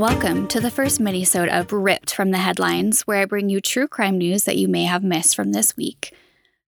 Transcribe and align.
Welcome 0.00 0.48
to 0.48 0.60
the 0.60 0.70
first 0.70 0.98
minisode 0.98 1.50
of 1.50 1.74
Ripped 1.74 2.14
from 2.14 2.30
the 2.30 2.38
Headlines, 2.38 3.02
where 3.02 3.20
I 3.20 3.26
bring 3.26 3.50
you 3.50 3.60
true 3.60 3.86
crime 3.86 4.16
news 4.16 4.44
that 4.44 4.56
you 4.56 4.66
may 4.66 4.84
have 4.84 5.04
missed 5.04 5.36
from 5.36 5.52
this 5.52 5.76
week. 5.76 6.14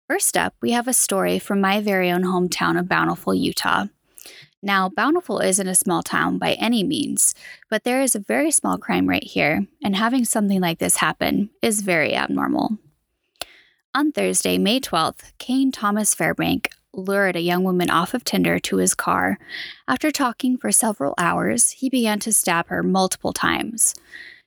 First 0.06 0.36
up, 0.36 0.54
we 0.60 0.72
have 0.72 0.86
a 0.86 0.92
story 0.92 1.38
from 1.38 1.58
my 1.58 1.80
very 1.80 2.10
own 2.10 2.24
hometown 2.24 2.78
of 2.78 2.90
Bountiful, 2.90 3.34
Utah. 3.34 3.86
Now, 4.62 4.90
Bountiful 4.90 5.38
isn't 5.38 5.66
a 5.66 5.74
small 5.74 6.02
town 6.02 6.36
by 6.36 6.52
any 6.52 6.84
means, 6.84 7.34
but 7.70 7.84
there 7.84 8.02
is 8.02 8.14
a 8.14 8.20
very 8.20 8.50
small 8.50 8.76
crime 8.76 9.08
rate 9.08 9.24
here, 9.24 9.66
and 9.82 9.96
having 9.96 10.26
something 10.26 10.60
like 10.60 10.78
this 10.78 10.96
happen 10.96 11.48
is 11.62 11.80
very 11.80 12.14
abnormal. 12.14 12.76
On 13.94 14.12
Thursday, 14.12 14.58
May 14.58 14.78
12th, 14.78 15.32
Kane 15.38 15.72
Thomas 15.72 16.14
Fairbank 16.14 16.68
lured 16.94 17.36
a 17.36 17.40
young 17.40 17.64
woman 17.64 17.90
off 17.90 18.14
of 18.14 18.24
Tinder 18.24 18.58
to 18.60 18.76
his 18.76 18.94
car. 18.94 19.38
After 19.88 20.10
talking 20.10 20.56
for 20.56 20.72
several 20.72 21.14
hours, 21.18 21.70
he 21.70 21.88
began 21.88 22.18
to 22.20 22.32
stab 22.32 22.68
her 22.68 22.82
multiple 22.82 23.32
times. 23.32 23.94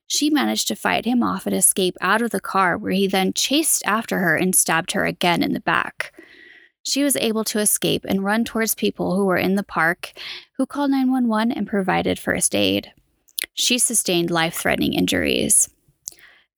She 0.08 0.30
managed 0.30 0.68
to 0.68 0.76
fight 0.76 1.06
him 1.06 1.24
off 1.24 1.46
and 1.46 1.56
escape 1.56 1.96
out 2.02 2.22
of 2.22 2.32
the 2.32 2.40
car, 2.40 2.78
where 2.78 2.92
he 2.92 3.08
then 3.08 3.34
chased 3.34 3.84
after 3.86 4.20
her 4.20 4.36
and 4.36 4.56
stabbed 4.56 4.92
her 4.92 5.06
again 5.06 5.42
in 5.42 5.54
the 5.54 5.60
back. 5.60 6.14
She 6.84 7.04
was 7.04 7.16
able 7.16 7.44
to 7.46 7.60
escape 7.60 8.06
and 8.08 8.24
run 8.24 8.46
towards 8.46 8.76
people 8.76 9.16
who 9.16 9.26
were 9.26 9.38
in 9.38 9.56
the 9.56 9.64
park, 9.64 10.14
who 10.58 10.68
called 10.68 10.92
911 10.92 11.52
and 11.52 11.68
provided 11.68 12.20
first 12.20 12.56
aid. 12.56 12.92
She 13.56 13.80
sustained 13.80 14.30
life 14.30 14.54
threatening 14.56 14.94
injuries. 14.94 15.70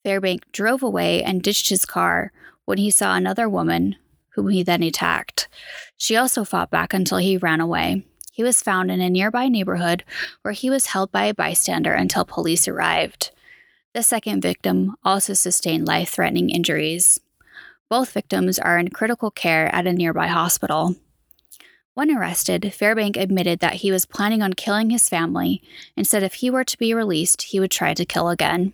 Fairbank 0.05 0.41
drove 0.51 0.83
away 0.83 1.23
and 1.23 1.41
ditched 1.41 1.69
his 1.69 1.85
car 1.85 2.33
when 2.65 2.77
he 2.77 2.91
saw 2.91 3.15
another 3.15 3.47
woman, 3.47 3.95
whom 4.37 4.49
he 4.49 4.61
then 4.61 4.83
attacked. 4.83 5.47
She 5.97 6.15
also 6.15 6.45
fought 6.45 6.69
back 6.69 6.93
until 6.93 7.17
he 7.17 7.37
ran 7.37 7.59
away. 7.59 8.05
He 8.31 8.43
was 8.43 8.61
found 8.61 8.91
in 8.91 9.01
a 9.01 9.09
nearby 9.09 9.47
neighborhood 9.47 10.03
where 10.43 10.53
he 10.53 10.69
was 10.69 10.85
held 10.85 11.11
by 11.11 11.25
a 11.25 11.33
bystander 11.33 11.91
until 11.91 12.23
police 12.23 12.67
arrived. 12.67 13.31
The 13.95 14.03
second 14.03 14.41
victim 14.41 14.95
also 15.03 15.33
sustained 15.33 15.87
life 15.87 16.09
threatening 16.09 16.51
injuries. 16.51 17.19
Both 17.89 18.11
victims 18.11 18.59
are 18.59 18.77
in 18.77 18.89
critical 18.89 19.31
care 19.31 19.73
at 19.73 19.87
a 19.87 19.93
nearby 19.93 20.27
hospital. 20.27 20.95
When 21.95 22.15
arrested, 22.15 22.61
Fairbank 22.61 23.17
admitted 23.17 23.57
that 23.61 23.75
he 23.75 23.91
was 23.91 24.05
planning 24.05 24.43
on 24.43 24.53
killing 24.53 24.91
his 24.91 25.09
family 25.09 25.63
and 25.95 26.05
said 26.05 26.21
if 26.21 26.35
he 26.35 26.51
were 26.51 26.63
to 26.63 26.77
be 26.77 26.93
released, 26.93 27.41
he 27.41 27.59
would 27.59 27.71
try 27.71 27.95
to 27.95 28.05
kill 28.05 28.29
again. 28.29 28.73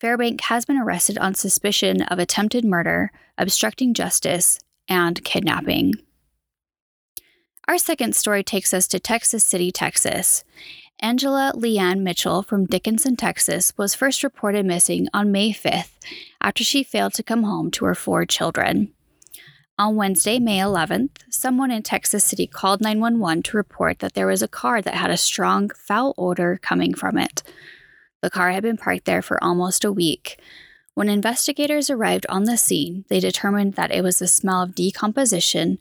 Fairbank 0.00 0.42
has 0.42 0.64
been 0.64 0.78
arrested 0.78 1.18
on 1.18 1.34
suspicion 1.34 2.02
of 2.02 2.20
attempted 2.20 2.64
murder, 2.64 3.10
obstructing 3.36 3.92
justice, 3.92 4.60
and 4.88 5.22
kidnapping. 5.24 5.94
Our 7.68 7.78
second 7.78 8.16
story 8.16 8.42
takes 8.42 8.72
us 8.72 8.88
to 8.88 8.98
Texas 8.98 9.44
City, 9.44 9.70
Texas. 9.70 10.42
Angela 11.00 11.52
Leanne 11.54 12.00
Mitchell 12.00 12.42
from 12.42 12.66
Dickinson, 12.66 13.14
Texas, 13.14 13.72
was 13.76 13.94
first 13.94 14.24
reported 14.24 14.66
missing 14.66 15.06
on 15.12 15.30
May 15.30 15.52
5th 15.52 15.92
after 16.40 16.64
she 16.64 16.82
failed 16.82 17.14
to 17.14 17.22
come 17.22 17.44
home 17.44 17.70
to 17.72 17.84
her 17.84 17.94
four 17.94 18.24
children. 18.24 18.92
On 19.78 19.94
Wednesday, 19.94 20.40
May 20.40 20.58
11th, 20.58 21.18
someone 21.30 21.70
in 21.70 21.84
Texas 21.84 22.24
City 22.24 22.48
called 22.48 22.80
911 22.80 23.44
to 23.44 23.56
report 23.56 24.00
that 24.00 24.14
there 24.14 24.26
was 24.26 24.42
a 24.42 24.48
car 24.48 24.82
that 24.82 24.94
had 24.94 25.10
a 25.10 25.16
strong, 25.16 25.70
foul 25.70 26.14
odor 26.18 26.58
coming 26.60 26.94
from 26.94 27.16
it. 27.16 27.44
The 28.20 28.30
car 28.30 28.50
had 28.50 28.64
been 28.64 28.76
parked 28.76 29.04
there 29.04 29.22
for 29.22 29.42
almost 29.42 29.84
a 29.84 29.92
week. 29.92 30.40
When 30.98 31.08
investigators 31.08 31.90
arrived 31.90 32.26
on 32.28 32.42
the 32.42 32.56
scene, 32.56 33.04
they 33.08 33.20
determined 33.20 33.74
that 33.74 33.92
it 33.92 34.02
was 34.02 34.18
the 34.18 34.26
smell 34.26 34.64
of 34.64 34.74
decomposition, 34.74 35.78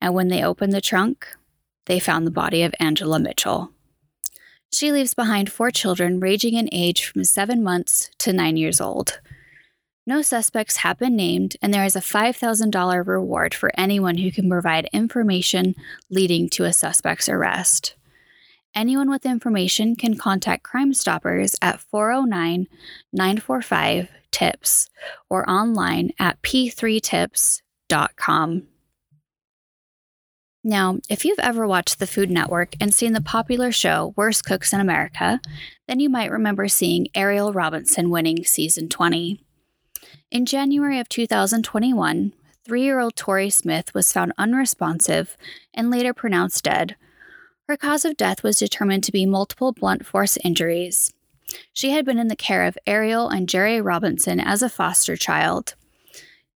and 0.00 0.12
when 0.12 0.26
they 0.26 0.42
opened 0.42 0.72
the 0.72 0.80
trunk, 0.80 1.24
they 1.84 2.00
found 2.00 2.26
the 2.26 2.32
body 2.32 2.64
of 2.64 2.74
Angela 2.80 3.20
Mitchell. 3.20 3.70
She 4.72 4.90
leaves 4.90 5.14
behind 5.14 5.52
four 5.52 5.70
children 5.70 6.18
ranging 6.18 6.54
in 6.54 6.68
age 6.72 7.04
from 7.04 7.22
seven 7.22 7.62
months 7.62 8.10
to 8.18 8.32
nine 8.32 8.56
years 8.56 8.80
old. 8.80 9.20
No 10.04 10.20
suspects 10.20 10.78
have 10.78 10.98
been 10.98 11.14
named, 11.14 11.56
and 11.62 11.72
there 11.72 11.84
is 11.84 11.94
a 11.94 12.00
$5,000 12.00 13.06
reward 13.06 13.54
for 13.54 13.70
anyone 13.78 14.18
who 14.18 14.32
can 14.32 14.50
provide 14.50 14.90
information 14.92 15.76
leading 16.10 16.48
to 16.48 16.64
a 16.64 16.72
suspect's 16.72 17.28
arrest. 17.28 17.94
Anyone 18.74 19.10
with 19.10 19.26
information 19.26 19.94
can 19.94 20.16
contact 20.16 20.64
Crime 20.64 20.92
Stoppers 20.92 21.54
at 21.62 21.78
409 21.78 22.66
945 23.12 24.08
TIPS 24.36 24.90
or 25.30 25.48
online 25.48 26.10
at 26.18 26.42
p3tips.com. 26.42 27.62
Now, 30.62 30.98
if 31.08 31.24
you've 31.24 31.38
ever 31.38 31.66
watched 31.66 31.98
the 31.98 32.06
Food 32.06 32.30
Network 32.30 32.74
and 32.78 32.92
seen 32.92 33.14
the 33.14 33.22
popular 33.22 33.72
show 33.72 34.12
Worst 34.16 34.44
Cooks 34.44 34.74
in 34.74 34.80
America, 34.80 35.40
then 35.88 36.00
you 36.00 36.10
might 36.10 36.30
remember 36.30 36.68
seeing 36.68 37.06
Ariel 37.14 37.52
Robinson 37.52 38.10
winning 38.10 38.44
season 38.44 38.88
20. 38.88 39.40
In 40.30 40.44
January 40.44 40.98
of 40.98 41.08
2021, 41.08 42.34
three 42.64 42.82
year 42.82 42.98
old 42.98 43.16
Tori 43.16 43.48
Smith 43.48 43.94
was 43.94 44.12
found 44.12 44.32
unresponsive 44.36 45.36
and 45.72 45.90
later 45.90 46.12
pronounced 46.12 46.64
dead. 46.64 46.96
Her 47.68 47.76
cause 47.78 48.04
of 48.04 48.16
death 48.16 48.42
was 48.42 48.58
determined 48.58 49.04
to 49.04 49.12
be 49.12 49.24
multiple 49.24 49.72
blunt 49.72 50.04
force 50.04 50.36
injuries. 50.44 51.14
She 51.72 51.90
had 51.90 52.04
been 52.04 52.18
in 52.18 52.28
the 52.28 52.36
care 52.36 52.64
of 52.64 52.78
Ariel 52.86 53.28
and 53.28 53.48
Jerry 53.48 53.80
Robinson 53.80 54.40
as 54.40 54.62
a 54.62 54.68
foster 54.68 55.16
child. 55.16 55.74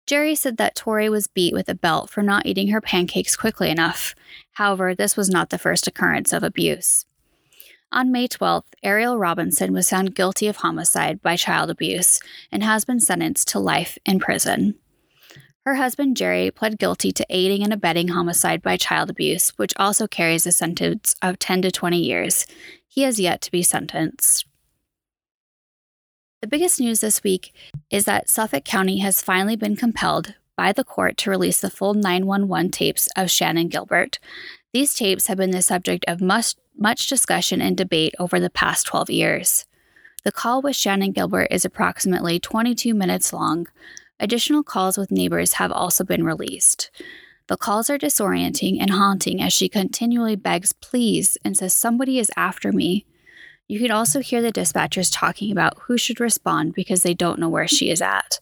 Jerry 0.06 0.34
said 0.34 0.56
that 0.56 0.74
Tori 0.74 1.08
was 1.08 1.26
beat 1.26 1.52
with 1.52 1.68
a 1.68 1.74
belt 1.74 2.08
for 2.08 2.22
not 2.22 2.46
eating 2.46 2.68
her 2.68 2.80
pancakes 2.80 3.36
quickly 3.36 3.68
enough. 3.68 4.14
However, 4.52 4.94
this 4.94 5.16
was 5.16 5.28
not 5.28 5.50
the 5.50 5.58
first 5.58 5.86
occurrence 5.86 6.32
of 6.32 6.42
abuse. 6.42 7.04
On 7.92 8.12
May 8.12 8.26
12th, 8.26 8.74
Ariel 8.82 9.18
Robinson 9.18 9.72
was 9.72 9.90
found 9.90 10.14
guilty 10.14 10.46
of 10.46 10.56
homicide 10.56 11.22
by 11.22 11.36
child 11.36 11.70
abuse 11.70 12.20
and 12.50 12.62
has 12.62 12.84
been 12.84 13.00
sentenced 13.00 13.48
to 13.48 13.58
life 13.58 13.98
in 14.06 14.18
prison. 14.18 14.74
Her 15.68 15.74
husband, 15.74 16.16
Jerry, 16.16 16.50
pled 16.50 16.78
guilty 16.78 17.12
to 17.12 17.26
aiding 17.28 17.62
and 17.62 17.74
abetting 17.74 18.08
homicide 18.08 18.62
by 18.62 18.78
child 18.78 19.10
abuse, 19.10 19.50
which 19.58 19.74
also 19.76 20.06
carries 20.06 20.46
a 20.46 20.52
sentence 20.52 21.14
of 21.20 21.38
10 21.38 21.60
to 21.60 21.70
20 21.70 21.98
years. 21.98 22.46
He 22.86 23.02
has 23.02 23.20
yet 23.20 23.42
to 23.42 23.50
be 23.50 23.62
sentenced. 23.62 24.46
The 26.40 26.46
biggest 26.46 26.78
news 26.78 27.00
this 27.00 27.24
week 27.24 27.52
is 27.90 28.04
that 28.04 28.28
Suffolk 28.28 28.64
County 28.64 28.98
has 28.98 29.20
finally 29.20 29.56
been 29.56 29.74
compelled 29.74 30.34
by 30.54 30.70
the 30.72 30.84
court 30.84 31.16
to 31.18 31.30
release 31.30 31.60
the 31.60 31.68
full 31.68 31.94
911 31.94 32.70
tapes 32.70 33.08
of 33.16 33.28
Shannon 33.28 33.66
Gilbert. 33.66 34.20
These 34.72 34.94
tapes 34.94 35.26
have 35.26 35.36
been 35.36 35.50
the 35.50 35.62
subject 35.62 36.04
of 36.06 36.20
much, 36.20 36.54
much 36.76 37.08
discussion 37.08 37.60
and 37.60 37.76
debate 37.76 38.14
over 38.20 38.38
the 38.38 38.50
past 38.50 38.86
12 38.86 39.10
years. 39.10 39.66
The 40.22 40.30
call 40.30 40.62
with 40.62 40.76
Shannon 40.76 41.10
Gilbert 41.10 41.48
is 41.50 41.64
approximately 41.64 42.38
22 42.38 42.94
minutes 42.94 43.32
long. 43.32 43.66
Additional 44.20 44.62
calls 44.62 44.96
with 44.96 45.10
neighbors 45.10 45.54
have 45.54 45.72
also 45.72 46.04
been 46.04 46.22
released. 46.22 46.92
The 47.48 47.56
calls 47.56 47.90
are 47.90 47.98
disorienting 47.98 48.80
and 48.80 48.90
haunting 48.90 49.42
as 49.42 49.52
she 49.52 49.68
continually 49.68 50.36
begs, 50.36 50.72
please, 50.72 51.36
and 51.44 51.56
says, 51.56 51.74
Somebody 51.74 52.20
is 52.20 52.30
after 52.36 52.70
me. 52.70 53.06
You 53.68 53.78
can 53.78 53.90
also 53.90 54.20
hear 54.20 54.40
the 54.40 54.52
dispatchers 54.52 55.10
talking 55.12 55.52
about 55.52 55.78
who 55.82 55.98
should 55.98 56.20
respond 56.20 56.74
because 56.74 57.02
they 57.02 57.12
don't 57.12 57.38
know 57.38 57.50
where 57.50 57.68
she 57.68 57.90
is 57.90 58.00
at. 58.00 58.40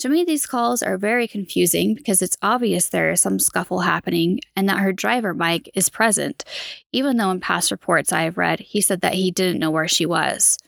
To 0.00 0.08
me, 0.08 0.22
these 0.22 0.46
calls 0.46 0.82
are 0.82 0.96
very 0.96 1.26
confusing 1.26 1.94
because 1.94 2.22
it's 2.22 2.36
obvious 2.40 2.88
there 2.88 3.10
is 3.10 3.20
some 3.20 3.40
scuffle 3.40 3.80
happening 3.80 4.38
and 4.54 4.68
that 4.68 4.78
her 4.78 4.92
driver, 4.92 5.34
Mike, 5.34 5.68
is 5.74 5.88
present, 5.88 6.44
even 6.92 7.16
though 7.16 7.32
in 7.32 7.40
past 7.40 7.72
reports 7.72 8.12
I 8.12 8.22
have 8.22 8.38
read, 8.38 8.60
he 8.60 8.80
said 8.80 9.00
that 9.00 9.14
he 9.14 9.32
didn't 9.32 9.58
know 9.58 9.72
where 9.72 9.88
she 9.88 10.06
was. 10.06 10.58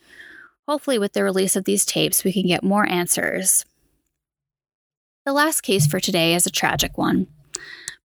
Hopefully, 0.67 0.99
with 0.99 1.12
the 1.12 1.23
release 1.23 1.55
of 1.55 1.64
these 1.64 1.85
tapes, 1.85 2.25
we 2.25 2.32
can 2.32 2.46
get 2.46 2.64
more 2.64 2.88
answers. 2.88 3.64
The 5.26 5.32
last 5.32 5.61
case 5.61 5.87
for 5.87 6.00
today 6.00 6.35
is 6.35 6.46
a 6.46 6.50
tragic 6.50 6.99
one. 6.99 7.29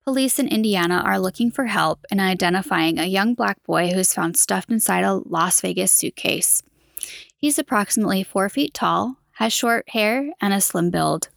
Police 0.06 0.38
in 0.38 0.48
Indiana 0.48 1.02
are 1.04 1.18
looking 1.18 1.50
for 1.50 1.66
help 1.66 2.06
in 2.12 2.20
identifying 2.20 3.00
a 3.00 3.08
young 3.08 3.34
black 3.34 3.64
boy 3.64 3.90
who 3.90 3.98
was 3.98 4.14
found 4.14 4.38
stuffed 4.38 4.70
inside 4.70 5.04
a 5.04 5.16
Las 5.16 5.60
Vegas 5.62 5.92
suitcase. 5.92 6.62
He's 7.36 7.58
approximately 7.58 8.22
four 8.22 8.48
feet 8.48 8.76
tall, 8.76 9.18
has 9.38 9.52
short 9.52 9.90
hair, 9.90 10.30
and 10.40 10.54
a 10.54 10.62
slim 10.62 10.92
build. 10.92 11.30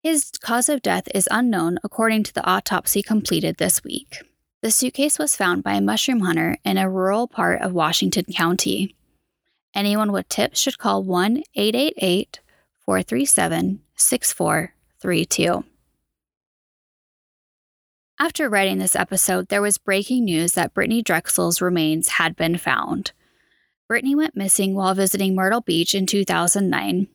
His 0.00 0.30
cause 0.40 0.68
of 0.68 0.82
death 0.82 1.08
is 1.12 1.26
unknown 1.32 1.80
according 1.82 2.22
to 2.22 2.32
the 2.32 2.48
autopsy 2.48 3.02
completed 3.02 3.56
this 3.56 3.82
week. 3.82 4.18
The 4.62 4.70
suitcase 4.70 5.18
was 5.18 5.34
found 5.34 5.64
by 5.64 5.74
a 5.74 5.80
mushroom 5.80 6.20
hunter 6.20 6.58
in 6.64 6.78
a 6.78 6.88
rural 6.88 7.26
part 7.26 7.60
of 7.60 7.72
Washington 7.72 8.26
County. 8.32 8.94
Anyone 9.74 10.12
with 10.12 10.28
tips 10.28 10.60
should 10.60 10.78
call 10.78 11.02
1 11.02 11.42
888 11.56 12.38
437 12.86 13.80
6432. 13.96 15.64
After 18.20 18.50
writing 18.50 18.76
this 18.76 18.94
episode, 18.94 19.48
there 19.48 19.62
was 19.62 19.78
breaking 19.78 20.26
news 20.26 20.52
that 20.52 20.74
Brittanee 20.74 21.02
Drexel's 21.02 21.62
remains 21.62 22.10
had 22.10 22.36
been 22.36 22.58
found. 22.58 23.12
Brittanee 23.90 24.14
went 24.14 24.36
missing 24.36 24.74
while 24.74 24.94
visiting 24.94 25.34
Myrtle 25.34 25.62
Beach 25.62 25.94
in 25.94 26.04
2009. 26.04 27.08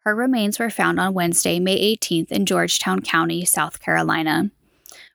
Her 0.00 0.14
remains 0.14 0.58
were 0.58 0.68
found 0.68 1.00
on 1.00 1.14
Wednesday, 1.14 1.58
May 1.58 1.96
18th 1.96 2.30
in 2.30 2.44
Georgetown 2.44 3.00
County, 3.00 3.46
South 3.46 3.80
Carolina. 3.80 4.50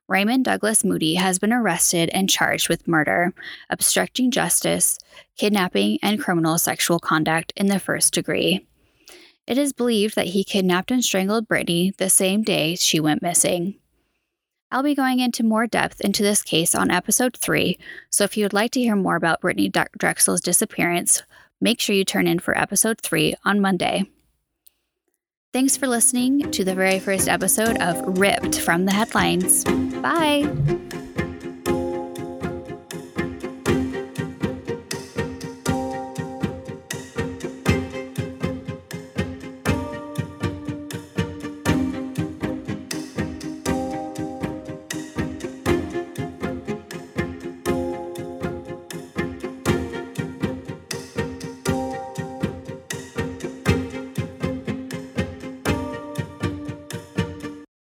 Raymond 0.07 0.45
Douglas 0.45 0.83
Moody 0.83 1.13
has 1.13 1.37
been 1.37 1.53
arrested 1.53 2.09
and 2.09 2.27
charged 2.27 2.67
with 2.67 2.87
murder, 2.87 3.31
obstructing 3.69 4.31
justice, 4.31 4.97
kidnapping, 5.37 5.99
and 6.01 6.19
criminal 6.19 6.57
sexual 6.57 6.97
conduct 6.97 7.53
in 7.55 7.67
the 7.67 7.79
first 7.79 8.15
degree. 8.15 8.65
It 9.45 9.59
is 9.59 9.73
believed 9.73 10.15
that 10.15 10.27
he 10.27 10.43
kidnapped 10.43 10.89
and 10.89 11.05
strangled 11.05 11.47
Brittanee 11.47 11.95
the 11.97 12.09
same 12.09 12.41
day 12.41 12.73
she 12.73 12.99
went 12.99 13.21
missing. 13.21 13.75
I'll 14.71 14.83
be 14.83 14.95
going 14.95 15.19
into 15.19 15.43
more 15.43 15.65
depth 15.65 15.99
into 16.01 16.21
this 16.21 16.43
case 16.43 16.75
on 16.75 16.91
episode 16.91 17.35
3, 17.35 17.77
so 18.09 18.23
if 18.23 18.37
you 18.37 18.45
would 18.45 18.53
like 18.53 18.71
to 18.71 18.79
hear 18.79 18.95
more 18.95 19.15
about 19.15 19.41
Brittanee 19.41 19.71
Drexel's 19.97 20.41
disappearance, 20.41 21.23
make 21.59 21.79
sure 21.79 21.95
you 21.95 22.05
turn 22.05 22.27
in 22.27 22.39
for 22.39 22.57
episode 22.57 23.01
3 23.01 23.35
on 23.45 23.59
Monday. 23.59 24.05
Thanks 25.51 25.75
for 25.75 25.87
listening 25.87 26.51
to 26.51 26.63
the 26.63 26.75
very 26.75 26.99
first 26.99 27.27
episode 27.27 27.81
of 27.81 28.19
Ripped 28.19 28.59
from 28.59 28.85
the 28.85 28.91
Headlines. 28.91 29.63
Bye. 30.01 30.47